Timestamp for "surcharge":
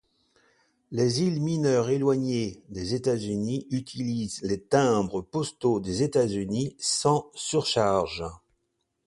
7.35-8.25